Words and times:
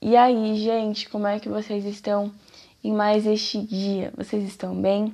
E 0.00 0.16
aí, 0.16 0.54
gente, 0.54 1.08
como 1.08 1.26
é 1.26 1.40
que 1.40 1.48
vocês 1.48 1.84
estão 1.84 2.32
em 2.84 2.92
mais 2.92 3.26
este 3.26 3.60
dia? 3.60 4.12
Vocês 4.16 4.44
estão 4.44 4.72
bem? 4.80 5.12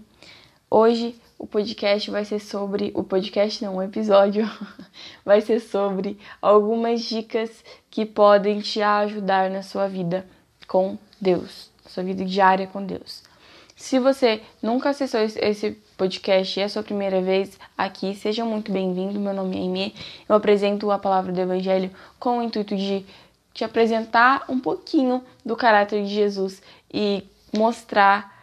Hoje 0.71 1.19
o 1.39 1.47
podcast 1.47 2.11
vai 2.11 2.23
ser 2.23 2.39
sobre. 2.39 2.93
O 2.95 3.03
podcast 3.03 3.65
não, 3.65 3.77
o 3.77 3.83
episódio 3.83 4.47
vai 5.25 5.41
ser 5.41 5.61
sobre 5.61 6.19
algumas 6.41 7.01
dicas 7.01 7.65
que 7.91 8.05
podem 8.05 8.61
te 8.61 8.83
ajudar 8.83 9.49
na 9.49 9.63
sua 9.63 9.89
vida 9.89 10.27
com 10.69 10.99
Deus, 11.19 11.71
sua 11.87 12.05
vida 12.05 12.23
diária 12.23 12.67
com 12.67 12.85
Deus. 12.85 13.23
Se 13.77 13.99
você 13.99 14.43
nunca 14.63 14.91
acessou 14.91 15.21
esse 15.21 15.73
podcast 15.97 16.59
e 16.59 16.63
é 16.63 16.67
a 16.67 16.69
sua 16.69 16.83
primeira 16.83 17.21
vez 17.23 17.59
aqui, 17.77 18.15
seja 18.15 18.45
muito 18.45 18.71
bem-vindo. 18.71 19.19
Meu 19.19 19.33
nome 19.33 19.57
é 19.57 19.61
Aimee. 19.61 19.95
Eu 20.29 20.37
apresento 20.37 20.91
a 20.91 20.99
palavra 20.99 21.33
do 21.33 21.41
Evangelho 21.41 21.91
com 22.19 22.39
o 22.39 22.43
intuito 22.43 22.77
de 22.77 23.05
te 23.55 23.65
apresentar 23.65 24.45
um 24.49 24.59
pouquinho 24.59 25.25
do 25.47 25.57
caráter 25.57 26.03
de 26.03 26.13
Jesus 26.13 26.61
e 26.93 27.23
mostrar 27.57 28.35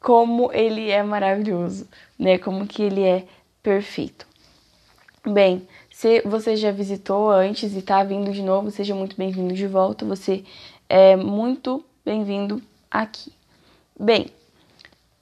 como 0.00 0.50
ele 0.52 0.90
é 0.90 1.02
maravilhoso, 1.02 1.86
né? 2.18 2.38
Como 2.38 2.66
que 2.66 2.82
ele 2.82 3.02
é 3.02 3.26
perfeito. 3.62 4.26
Bem, 5.26 5.68
se 5.90 6.22
você 6.22 6.56
já 6.56 6.70
visitou 6.70 7.30
antes 7.30 7.74
e 7.74 7.78
está 7.78 8.02
vindo 8.02 8.32
de 8.32 8.42
novo, 8.42 8.70
seja 8.70 8.94
muito 8.94 9.16
bem-vindo 9.16 9.52
de 9.52 9.66
volta. 9.66 10.04
Você 10.06 10.44
é 10.88 11.16
muito 11.16 11.84
bem-vindo 12.04 12.62
aqui. 12.90 13.32
Bem, 13.98 14.30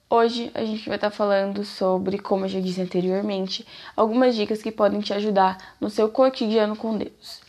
hoje 0.09 0.51
a 0.53 0.63
gente 0.63 0.87
vai 0.87 0.97
estar 0.97 1.09
tá 1.09 1.15
falando 1.15 1.65
sobre, 1.65 2.19
como 2.19 2.45
eu 2.45 2.49
já 2.49 2.59
disse 2.59 2.81
anteriormente, 2.81 3.65
algumas 3.95 4.35
dicas 4.35 4.61
que 4.61 4.71
podem 4.71 5.01
te 5.01 5.13
ajudar 5.13 5.75
no 5.81 5.89
seu 5.89 6.07
cotidiano 6.09 6.75
com 6.75 6.97
Deus. 6.97 7.44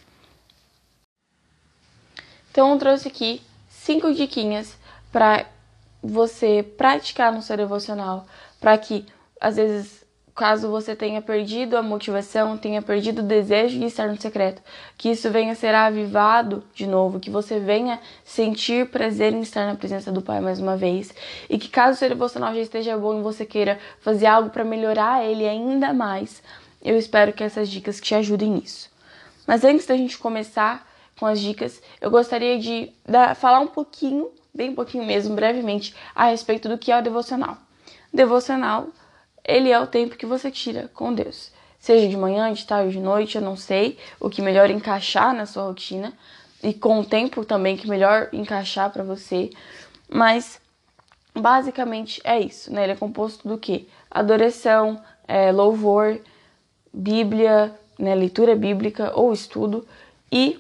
Então, 2.57 2.73
eu 2.73 2.79
trouxe 2.79 3.07
aqui 3.07 3.43
cinco 3.69 4.15
diquinhas 4.15 4.79
para 5.13 5.45
você 6.03 6.63
praticar 6.63 7.31
no 7.31 7.43
seu 7.43 7.55
devocional, 7.55 8.25
para 8.59 8.79
que 8.79 9.05
às 9.39 9.57
vezes 9.57 10.07
caso 10.35 10.71
você 10.71 10.97
tenha 10.97 11.21
perdido 11.21 11.77
a 11.77 11.83
motivação, 11.83 12.57
tenha 12.57 12.81
perdido 12.81 13.19
o 13.19 13.27
desejo 13.27 13.79
de 13.79 13.85
estar 13.85 14.09
no 14.09 14.19
secreto, 14.19 14.63
que 14.97 15.11
isso 15.11 15.31
venha 15.31 15.53
a 15.53 15.55
ser 15.55 15.75
avivado 15.75 16.65
de 16.75 16.87
novo, 16.87 17.21
que 17.21 17.29
você 17.29 17.61
venha 17.61 18.01
sentir 18.25 18.89
prazer 18.89 19.35
em 19.35 19.43
estar 19.43 19.67
na 19.67 19.75
presença 19.75 20.11
do 20.11 20.23
Pai 20.23 20.41
mais 20.41 20.59
uma 20.59 20.79
vez, 20.79 21.13
e 21.51 21.59
que 21.59 21.69
caso 21.69 21.97
o 21.97 21.99
seu 21.99 22.09
devocional 22.09 22.55
já 22.55 22.63
esteja 22.63 22.97
bom 22.97 23.19
e 23.19 23.23
você 23.23 23.45
queira 23.45 23.79
fazer 24.01 24.29
algo 24.29 24.49
para 24.49 24.65
melhorar 24.65 25.23
ele 25.23 25.47
ainda 25.47 25.93
mais, 25.93 26.43
eu 26.83 26.97
espero 26.97 27.35
que 27.35 27.45
essas 27.45 27.69
dicas 27.69 28.01
te 28.01 28.15
ajudem 28.15 28.53
nisso. 28.53 28.89
Mas 29.47 29.63
antes 29.63 29.85
da 29.85 29.95
gente 29.95 30.17
começar 30.17 30.96
com 31.19 31.27
as 31.27 31.41
dicas, 31.41 31.83
eu 32.01 32.11
gostaria 32.11 32.59
de 32.59 32.93
dar, 33.05 33.35
falar 33.35 33.61
um 33.61 33.67
pouquinho, 33.67 34.31
bem 34.55 34.75
pouquinho 34.75 35.05
mesmo, 35.05 35.35
brevemente, 35.35 35.95
a 36.15 36.27
respeito 36.27 36.69
do 36.69 36.79
que 36.79 36.93
é 36.93 36.99
o 36.99 37.03
devocional. 37.03 37.57
Devocional 38.13 38.89
ele 39.47 39.71
é 39.71 39.79
o 39.79 39.87
tempo 39.87 40.17
que 40.17 40.27
você 40.27 40.51
tira 40.51 40.91
com 40.93 41.15
Deus. 41.15 41.53
Seja 41.79 42.09
de 42.09 42.17
manhã, 42.17 42.53
de 42.53 42.67
tarde, 42.67 42.93
de 42.93 43.01
noite, 43.01 43.37
eu 43.37 43.43
não 43.43 43.57
sei 43.57 43.97
o 44.19 44.29
que 44.29 44.43
melhor 44.43 44.71
encaixar 44.71 45.33
na 45.33 45.47
sua 45.47 45.65
rotina 45.65 46.13
e 46.63 46.75
com 46.75 46.99
o 46.99 47.05
tempo 47.05 47.45
também 47.45 47.77
que 47.77 47.89
melhor 47.89 48.29
encaixar 48.33 48.91
para 48.91 49.05
você, 49.05 49.51
mas 50.09 50.61
basicamente 51.33 52.21
é 52.25 52.41
isso, 52.41 52.73
né? 52.73 52.83
Ele 52.83 52.93
é 52.93 52.97
composto 52.97 53.47
do 53.47 53.57
que? 53.57 53.89
Adoração, 54.11 55.01
é, 55.29 55.53
louvor, 55.53 56.19
Bíblia, 56.93 57.73
né? 57.99 58.15
leitura 58.15 58.57
bíblica 58.57 59.13
ou 59.15 59.33
estudo 59.33 59.87
e 60.33 60.59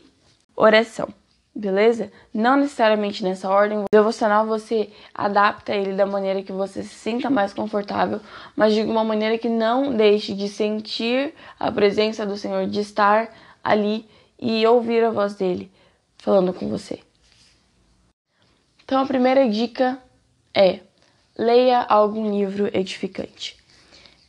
oração 0.56 1.12
beleza? 1.56 2.12
Não 2.32 2.56
necessariamente 2.56 3.24
nessa 3.24 3.48
ordem. 3.48 3.78
O 3.78 3.84
devocional 3.90 4.46
você 4.46 4.90
adapta 5.14 5.74
ele 5.74 5.94
da 5.94 6.04
maneira 6.04 6.42
que 6.42 6.52
você 6.52 6.82
se 6.82 6.94
sinta 6.94 7.30
mais 7.30 7.54
confortável, 7.54 8.20
mas 8.54 8.74
de 8.74 8.82
uma 8.82 9.02
maneira 9.02 9.38
que 9.38 9.48
não 9.48 9.96
deixe 9.96 10.34
de 10.34 10.48
sentir 10.48 11.34
a 11.58 11.72
presença 11.72 12.26
do 12.26 12.36
Senhor, 12.36 12.66
de 12.66 12.80
estar 12.80 13.34
ali 13.64 14.06
e 14.38 14.66
ouvir 14.66 15.02
a 15.02 15.10
voz 15.10 15.34
dele 15.34 15.72
falando 16.18 16.52
com 16.52 16.68
você. 16.68 17.00
Então 18.84 19.00
a 19.00 19.06
primeira 19.06 19.48
dica 19.48 19.98
é 20.54 20.80
leia 21.36 21.80
algum 21.82 22.30
livro 22.30 22.70
edificante. 22.72 23.56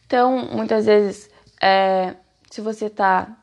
Então, 0.06 0.50
muitas 0.54 0.86
vezes, 0.86 1.30
é, 1.62 2.16
se 2.50 2.62
você 2.62 2.86
está 2.86 3.38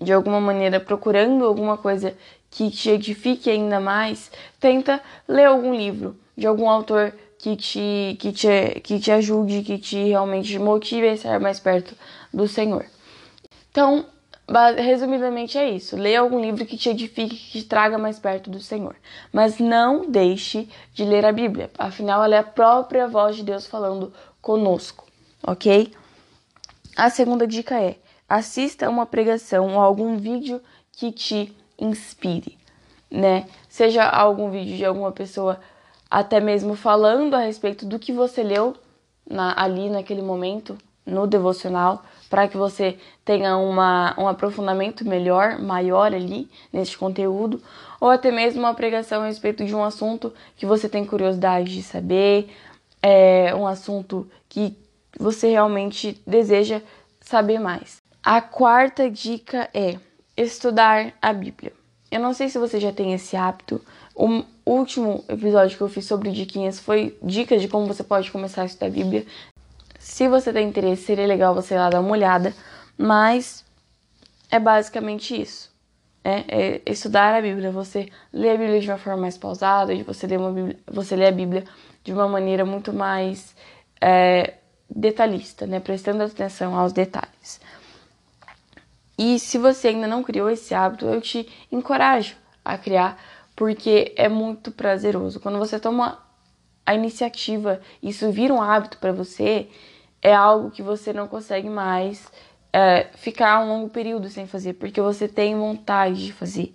de 0.00 0.12
alguma 0.12 0.40
maneira 0.40 0.80
procurando 0.80 1.44
alguma 1.44 1.76
coisa 1.76 2.16
que 2.50 2.70
te 2.70 2.90
edifique 2.90 3.50
ainda 3.50 3.78
mais, 3.78 4.30
tenta 4.58 5.00
ler 5.28 5.44
algum 5.44 5.74
livro 5.74 6.16
de 6.36 6.46
algum 6.46 6.68
autor 6.68 7.12
que 7.38 7.56
te, 7.56 8.16
que 8.18 8.32
te, 8.32 8.80
que 8.80 8.98
te 8.98 9.10
ajude, 9.12 9.62
que 9.62 9.78
te 9.78 9.96
realmente 9.96 10.58
motive 10.58 11.08
a 11.08 11.12
estar 11.12 11.40
mais 11.40 11.60
perto 11.60 11.94
do 12.32 12.46
Senhor. 12.46 12.84
Então, 13.70 14.04
resumidamente 14.76 15.56
é 15.56 15.70
isso. 15.70 15.96
Leia 15.96 16.20
algum 16.20 16.40
livro 16.40 16.66
que 16.66 16.76
te 16.76 16.90
edifique, 16.90 17.36
que 17.36 17.60
te 17.60 17.64
traga 17.64 17.96
mais 17.96 18.18
perto 18.18 18.50
do 18.50 18.60
Senhor. 18.60 18.96
Mas 19.32 19.58
não 19.58 20.10
deixe 20.10 20.68
de 20.92 21.04
ler 21.04 21.24
a 21.24 21.32
Bíblia. 21.32 21.70
Afinal, 21.78 22.24
ela 22.24 22.34
é 22.34 22.38
a 22.38 22.44
própria 22.44 23.06
voz 23.06 23.36
de 23.36 23.44
Deus 23.44 23.66
falando 23.66 24.12
conosco, 24.42 25.06
ok? 25.42 25.92
A 26.96 27.08
segunda 27.08 27.46
dica 27.46 27.80
é: 27.80 27.96
assista 28.30 28.88
uma 28.88 29.04
pregação 29.04 29.74
ou 29.74 29.80
algum 29.80 30.16
vídeo 30.16 30.62
que 30.92 31.10
te 31.10 31.52
inspire, 31.76 32.56
né? 33.10 33.48
Seja 33.68 34.04
algum 34.04 34.50
vídeo 34.52 34.76
de 34.76 34.84
alguma 34.84 35.10
pessoa 35.10 35.58
até 36.08 36.38
mesmo 36.38 36.76
falando 36.76 37.34
a 37.34 37.40
respeito 37.40 37.84
do 37.84 37.98
que 37.98 38.12
você 38.12 38.44
leu 38.44 38.76
na, 39.28 39.60
ali 39.60 39.90
naquele 39.90 40.22
momento 40.22 40.78
no 41.04 41.26
devocional, 41.26 42.04
para 42.28 42.46
que 42.46 42.56
você 42.56 42.96
tenha 43.24 43.56
uma, 43.56 44.14
um 44.16 44.28
aprofundamento 44.28 45.04
melhor, 45.04 45.58
maior 45.58 46.14
ali 46.14 46.48
nesse 46.72 46.96
conteúdo, 46.96 47.60
ou 48.00 48.08
até 48.08 48.30
mesmo 48.30 48.60
uma 48.60 48.74
pregação 48.74 49.22
a 49.22 49.26
respeito 49.26 49.64
de 49.64 49.74
um 49.74 49.82
assunto 49.82 50.32
que 50.56 50.66
você 50.66 50.88
tem 50.88 51.04
curiosidade 51.04 51.72
de 51.72 51.82
saber, 51.82 52.54
é, 53.02 53.52
um 53.56 53.66
assunto 53.66 54.30
que 54.48 54.76
você 55.18 55.50
realmente 55.50 56.20
deseja 56.24 56.80
saber 57.20 57.58
mais. 57.58 57.99
A 58.22 58.42
quarta 58.42 59.10
dica 59.10 59.70
é 59.72 59.98
estudar 60.36 61.14
a 61.22 61.32
Bíblia. 61.32 61.72
Eu 62.10 62.20
não 62.20 62.34
sei 62.34 62.50
se 62.50 62.58
você 62.58 62.78
já 62.78 62.92
tem 62.92 63.14
esse 63.14 63.34
hábito. 63.34 63.80
O 64.14 64.44
último 64.66 65.24
episódio 65.26 65.74
que 65.74 65.82
eu 65.82 65.88
fiz 65.88 66.04
sobre 66.04 66.30
diquinhas 66.30 66.78
foi 66.78 67.16
dicas 67.22 67.62
de 67.62 67.68
como 67.68 67.86
você 67.86 68.04
pode 68.04 68.30
começar 68.30 68.62
a 68.62 68.66
estudar 68.66 68.88
a 68.88 68.90
Bíblia. 68.90 69.24
Se 69.98 70.28
você 70.28 70.52
tem 70.52 70.68
interesse, 70.68 71.04
seria 71.04 71.26
legal 71.26 71.54
você 71.54 71.74
ir 71.74 71.78
lá 71.78 71.88
dar 71.88 72.00
uma 72.00 72.10
olhada, 72.10 72.52
mas 72.98 73.64
é 74.50 74.58
basicamente 74.58 75.40
isso. 75.40 75.70
É, 76.22 76.44
é 76.48 76.82
estudar 76.92 77.34
a 77.34 77.40
Bíblia, 77.40 77.70
você 77.70 78.10
lê 78.30 78.50
a 78.50 78.56
Bíblia 78.56 78.80
de 78.80 78.90
uma 78.90 78.98
forma 78.98 79.22
mais 79.22 79.38
pausada, 79.38 79.94
você 80.04 80.26
lê, 80.26 80.36
uma 80.36 80.52
Bíblia, 80.52 80.78
você 80.86 81.16
lê 81.16 81.26
a 81.26 81.32
Bíblia 81.32 81.64
de 82.04 82.12
uma 82.12 82.28
maneira 82.28 82.66
muito 82.66 82.92
mais 82.92 83.56
é, 83.98 84.54
detalhista, 84.90 85.66
né? 85.66 85.80
prestando 85.80 86.22
atenção 86.22 86.78
aos 86.78 86.92
detalhes. 86.92 87.60
E 89.22 89.38
se 89.38 89.58
você 89.58 89.88
ainda 89.88 90.06
não 90.06 90.22
criou 90.22 90.48
esse 90.48 90.72
hábito, 90.72 91.04
eu 91.04 91.20
te 91.20 91.46
encorajo 91.70 92.36
a 92.64 92.78
criar, 92.78 93.22
porque 93.54 94.14
é 94.16 94.30
muito 94.30 94.72
prazeroso. 94.72 95.38
Quando 95.38 95.58
você 95.58 95.78
toma 95.78 96.18
a 96.86 96.94
iniciativa, 96.94 97.82
isso 98.02 98.32
vira 98.32 98.54
um 98.54 98.62
hábito 98.62 98.96
para 98.96 99.12
você, 99.12 99.68
é 100.22 100.34
algo 100.34 100.70
que 100.70 100.80
você 100.80 101.12
não 101.12 101.28
consegue 101.28 101.68
mais 101.68 102.32
é, 102.72 103.08
ficar 103.14 103.62
um 103.62 103.68
longo 103.68 103.90
período 103.90 104.26
sem 104.30 104.46
fazer, 104.46 104.72
porque 104.72 105.02
você 105.02 105.28
tem 105.28 105.54
vontade 105.54 106.24
de 106.24 106.32
fazer 106.32 106.72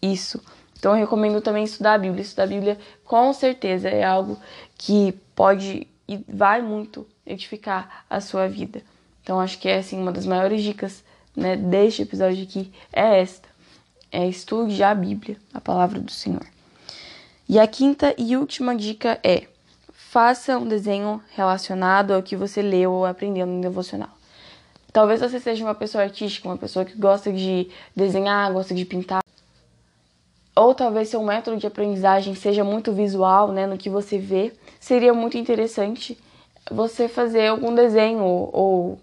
isso. 0.00 0.40
Então 0.78 0.92
eu 0.92 0.98
recomendo 0.98 1.40
também 1.40 1.64
estudar 1.64 1.94
a 1.94 1.98
Bíblia. 1.98 2.22
Estudar 2.22 2.44
a 2.44 2.46
Bíblia 2.46 2.78
com 3.04 3.32
certeza 3.32 3.88
é 3.88 4.04
algo 4.04 4.38
que 4.76 5.18
pode 5.34 5.88
e 6.06 6.24
vai 6.28 6.62
muito 6.62 7.04
edificar 7.26 8.04
a 8.08 8.20
sua 8.20 8.46
vida. 8.46 8.82
Então 9.20 9.40
acho 9.40 9.58
que 9.58 9.68
é 9.68 9.78
assim 9.78 10.00
uma 10.00 10.12
das 10.12 10.26
maiores 10.26 10.62
dicas 10.62 11.02
né, 11.36 11.56
deste 11.56 12.02
episódio 12.02 12.42
aqui 12.42 12.72
é 12.92 13.20
esta: 13.20 13.48
é 14.10 14.26
estude 14.26 14.82
a 14.82 14.94
Bíblia, 14.94 15.36
a 15.52 15.60
palavra 15.60 16.00
do 16.00 16.10
Senhor. 16.10 16.46
E 17.48 17.58
a 17.58 17.66
quinta 17.66 18.14
e 18.18 18.36
última 18.36 18.76
dica 18.76 19.18
é: 19.22 19.44
faça 19.92 20.58
um 20.58 20.66
desenho 20.66 21.22
relacionado 21.34 22.12
ao 22.12 22.22
que 22.22 22.36
você 22.36 22.62
leu 22.62 22.92
ou 22.92 23.06
aprendeu 23.06 23.46
no 23.46 23.60
devocional. 23.60 24.10
Talvez 24.92 25.20
você 25.20 25.38
seja 25.38 25.64
uma 25.64 25.74
pessoa 25.74 26.04
artística, 26.04 26.48
uma 26.48 26.56
pessoa 26.56 26.84
que 26.84 26.96
gosta 26.96 27.32
de 27.32 27.68
desenhar, 27.94 28.52
gosta 28.52 28.74
de 28.74 28.84
pintar. 28.84 29.22
Ou 30.56 30.74
talvez 30.74 31.08
seu 31.08 31.22
método 31.22 31.56
de 31.56 31.66
aprendizagem 31.66 32.34
seja 32.34 32.64
muito 32.64 32.92
visual, 32.92 33.52
né, 33.52 33.66
no 33.66 33.78
que 33.78 33.88
você 33.88 34.18
vê. 34.18 34.52
Seria 34.80 35.14
muito 35.14 35.38
interessante 35.38 36.18
você 36.70 37.06
fazer 37.08 37.48
algum 37.48 37.74
desenho 37.74 38.24
ou 38.24 38.98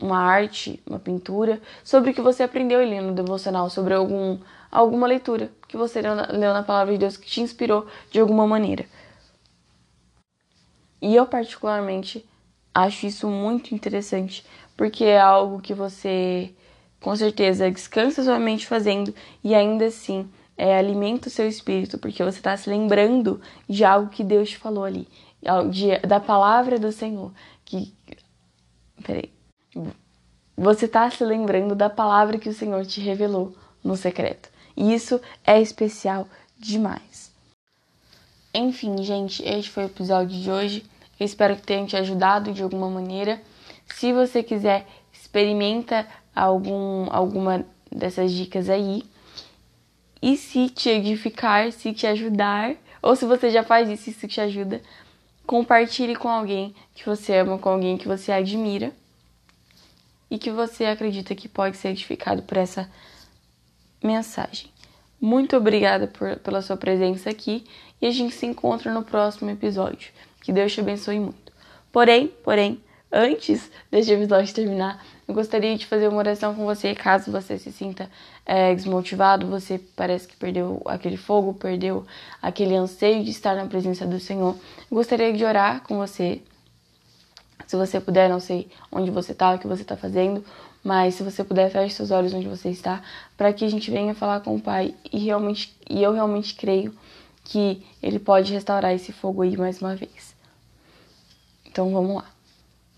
uma 0.00 0.18
arte, 0.18 0.82
uma 0.86 0.98
pintura, 0.98 1.60
sobre 1.84 2.10
o 2.10 2.14
que 2.14 2.20
você 2.20 2.42
aprendeu 2.42 2.80
ali 2.80 3.00
no 3.00 3.14
devocional, 3.14 3.68
sobre 3.68 3.94
algum, 3.94 4.38
alguma 4.70 5.06
leitura 5.06 5.50
que 5.68 5.76
você 5.76 6.00
leu 6.00 6.52
na 6.54 6.62
palavra 6.62 6.92
de 6.92 6.98
Deus 6.98 7.16
que 7.16 7.26
te 7.26 7.40
inspirou 7.40 7.86
de 8.10 8.20
alguma 8.20 8.46
maneira. 8.46 8.86
E 11.00 11.14
eu, 11.14 11.26
particularmente, 11.26 12.26
acho 12.74 13.06
isso 13.06 13.28
muito 13.28 13.74
interessante, 13.74 14.44
porque 14.76 15.04
é 15.04 15.20
algo 15.20 15.60
que 15.60 15.74
você, 15.74 16.54
com 17.00 17.14
certeza, 17.16 17.70
descansa 17.70 18.22
sua 18.22 18.38
mente 18.38 18.66
fazendo 18.66 19.14
e 19.42 19.54
ainda 19.54 19.86
assim 19.86 20.28
é, 20.56 20.76
alimenta 20.76 21.28
o 21.28 21.30
seu 21.30 21.48
espírito, 21.48 21.98
porque 21.98 22.22
você 22.22 22.38
está 22.38 22.56
se 22.56 22.68
lembrando 22.68 23.40
de 23.68 23.84
algo 23.84 24.10
que 24.10 24.22
Deus 24.22 24.50
te 24.50 24.58
falou 24.58 24.84
ali, 24.84 25.08
de, 25.70 25.98
da 26.06 26.20
palavra 26.20 26.78
do 26.78 26.92
Senhor. 26.92 27.32
Que. 27.64 27.94
Peraí. 29.02 29.39
Você 30.56 30.86
está 30.86 31.10
se 31.10 31.24
lembrando 31.24 31.74
da 31.74 31.88
palavra 31.88 32.38
que 32.38 32.48
o 32.48 32.54
Senhor 32.54 32.84
te 32.84 33.00
revelou 33.00 33.54
no 33.82 33.96
secreto. 33.96 34.50
E 34.76 34.92
isso 34.92 35.20
é 35.46 35.60
especial 35.60 36.28
demais. 36.58 37.32
Enfim, 38.52 39.02
gente, 39.02 39.42
este 39.42 39.70
foi 39.70 39.84
o 39.84 39.86
episódio 39.86 40.38
de 40.38 40.50
hoje. 40.50 40.84
Eu 41.18 41.24
espero 41.24 41.56
que 41.56 41.62
tenha 41.62 41.86
te 41.86 41.96
ajudado 41.96 42.52
de 42.52 42.62
alguma 42.62 42.90
maneira. 42.90 43.40
Se 43.94 44.12
você 44.12 44.42
quiser, 44.42 44.86
experimenta 45.12 46.06
algum, 46.34 47.06
alguma 47.10 47.64
dessas 47.90 48.32
dicas 48.32 48.68
aí. 48.68 49.02
E 50.20 50.36
se 50.36 50.68
te 50.68 50.90
edificar, 50.90 51.72
se 51.72 51.92
te 51.94 52.06
ajudar, 52.06 52.74
ou 53.00 53.16
se 53.16 53.24
você 53.24 53.50
já 53.50 53.62
faz 53.62 53.88
isso 53.88 54.10
isso 54.10 54.28
te 54.28 54.40
ajuda, 54.40 54.82
compartilhe 55.46 56.14
com 56.14 56.28
alguém 56.28 56.74
que 56.94 57.06
você 57.06 57.36
ama, 57.36 57.58
com 57.58 57.68
alguém 57.70 57.96
que 57.96 58.06
você 58.06 58.30
admira 58.30 58.92
e 60.30 60.38
que 60.38 60.50
você 60.50 60.84
acredita 60.84 61.34
que 61.34 61.48
pode 61.48 61.76
ser 61.76 61.88
edificado 61.88 62.42
por 62.42 62.56
essa 62.56 62.88
mensagem. 64.02 64.70
Muito 65.20 65.56
obrigada 65.56 66.06
por, 66.06 66.36
pela 66.36 66.62
sua 66.62 66.76
presença 66.76 67.28
aqui 67.28 67.64
e 68.00 68.06
a 68.06 68.10
gente 68.10 68.34
se 68.34 68.46
encontra 68.46 68.92
no 68.92 69.02
próximo 69.02 69.50
episódio. 69.50 70.12
Que 70.42 70.52
Deus 70.52 70.72
te 70.72 70.80
abençoe 70.80 71.20
muito. 71.20 71.52
Porém, 71.92 72.28
porém, 72.42 72.80
antes 73.12 73.70
deste 73.90 74.12
episódio 74.12 74.54
terminar, 74.54 75.04
eu 75.28 75.34
gostaria 75.34 75.76
de 75.76 75.86
fazer 75.86 76.08
uma 76.08 76.18
oração 76.18 76.54
com 76.54 76.64
você, 76.64 76.94
caso 76.94 77.30
você 77.30 77.58
se 77.58 77.70
sinta 77.70 78.10
é, 78.46 78.74
desmotivado, 78.74 79.46
você 79.46 79.78
parece 79.94 80.26
que 80.26 80.36
perdeu 80.36 80.80
aquele 80.86 81.16
fogo, 81.16 81.54
perdeu 81.54 82.06
aquele 82.40 82.74
anseio 82.74 83.22
de 83.22 83.30
estar 83.30 83.54
na 83.54 83.66
presença 83.66 84.06
do 84.06 84.18
Senhor. 84.18 84.56
Eu 84.90 84.96
gostaria 84.96 85.32
de 85.32 85.44
orar 85.44 85.82
com 85.82 85.98
você. 85.98 86.40
Se 87.70 87.76
você 87.76 88.00
puder, 88.00 88.28
não 88.28 88.40
sei 88.40 88.68
onde 88.90 89.12
você 89.12 89.30
está, 89.30 89.54
o 89.54 89.58
que 89.60 89.68
você 89.68 89.82
está 89.82 89.96
fazendo, 89.96 90.44
mas 90.82 91.14
se 91.14 91.22
você 91.22 91.44
puder, 91.44 91.70
feche 91.70 91.94
seus 91.94 92.10
olhos 92.10 92.34
onde 92.34 92.48
você 92.48 92.68
está, 92.68 93.00
para 93.36 93.52
que 93.52 93.64
a 93.64 93.70
gente 93.70 93.92
venha 93.92 94.12
falar 94.12 94.40
com 94.40 94.56
o 94.56 94.60
Pai 94.60 94.92
e 95.12 95.20
realmente 95.20 95.72
e 95.88 96.02
eu 96.02 96.12
realmente 96.12 96.56
creio 96.56 96.92
que 97.44 97.80
ele 98.02 98.18
pode 98.18 98.52
restaurar 98.52 98.92
esse 98.92 99.12
fogo 99.12 99.42
aí 99.42 99.56
mais 99.56 99.80
uma 99.80 99.94
vez. 99.94 100.34
Então 101.64 101.92
vamos 101.92 102.16
lá. 102.16 102.24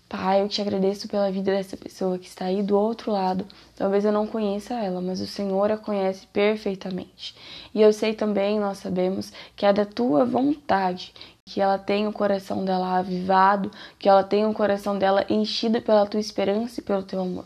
Pai, 0.09 0.41
eu 0.41 0.47
te 0.47 0.59
agradeço 0.59 1.07
pela 1.07 1.31
vida 1.31 1.51
dessa 1.51 1.77
pessoa 1.77 2.17
que 2.17 2.27
está 2.27 2.45
aí 2.45 2.63
do 2.63 2.75
outro 2.75 3.11
lado. 3.11 3.45
Talvez 3.75 4.05
eu 4.05 4.11
não 4.11 4.25
conheça 4.25 4.73
ela, 4.73 5.01
mas 5.01 5.21
o 5.21 5.27
Senhor 5.27 5.71
a 5.71 5.77
conhece 5.77 6.25
perfeitamente. 6.33 7.35
E 7.75 7.81
eu 7.81 7.93
sei 7.93 8.15
também, 8.15 8.59
nós 8.59 8.79
sabemos, 8.79 9.31
que 9.55 9.67
é 9.67 9.73
da 9.73 9.85
tua 9.85 10.25
vontade 10.25 11.13
que 11.53 11.61
ela 11.61 11.77
tenha 11.77 12.09
o 12.09 12.13
coração 12.13 12.63
dela 12.65 12.97
avivado, 12.97 13.71
que 13.99 14.09
ela 14.09 14.23
tenha 14.23 14.49
o 14.49 14.53
coração 14.53 14.97
dela 14.97 15.25
enchido 15.29 15.81
pela 15.81 16.05
tua 16.05 16.19
esperança 16.19 16.79
e 16.79 16.83
pelo 16.83 17.03
teu 17.03 17.21
amor. 17.21 17.45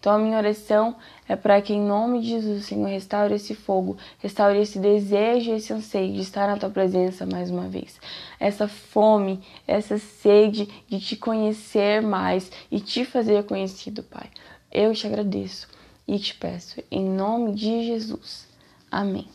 Então 0.00 0.12
a 0.14 0.18
minha 0.18 0.38
oração 0.38 0.96
é 1.28 1.36
para 1.36 1.60
que 1.60 1.72
em 1.72 1.80
nome 1.80 2.20
de 2.20 2.28
Jesus, 2.28 2.66
Senhor, 2.66 2.88
restaure 2.88 3.34
esse 3.34 3.54
fogo, 3.54 3.96
restaure 4.18 4.58
esse 4.58 4.78
desejo, 4.78 5.52
esse 5.52 5.72
anseio 5.72 6.12
de 6.12 6.20
estar 6.20 6.46
na 6.46 6.56
tua 6.56 6.70
presença 6.70 7.26
mais 7.26 7.50
uma 7.50 7.68
vez. 7.68 8.00
Essa 8.38 8.66
fome, 8.66 9.40
essa 9.66 9.98
sede 9.98 10.68
de 10.88 11.00
te 11.00 11.16
conhecer 11.16 12.02
mais 12.02 12.50
e 12.70 12.80
te 12.80 13.04
fazer 13.04 13.44
conhecido, 13.44 14.02
Pai. 14.02 14.28
Eu 14.72 14.92
te 14.92 15.06
agradeço 15.06 15.68
e 16.06 16.18
te 16.18 16.34
peço 16.34 16.82
em 16.90 17.04
nome 17.04 17.54
de 17.54 17.86
Jesus. 17.86 18.46
Amém. 18.90 19.28